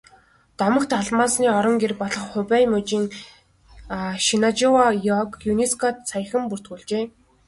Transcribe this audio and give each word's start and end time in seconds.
Домогт 0.59 0.91
алмасны 0.99 1.47
орон 1.57 1.75
гэр 1.83 1.93
болох 2.01 2.23
Хубэй 2.31 2.63
мужийн 2.71 3.05
Шеннонжиа 4.25 4.69
ойг 4.87 5.31
ЮНЕСКО-д 5.51 5.97
саяхан 6.11 6.43
бүртгүүлжээ. 6.49 7.03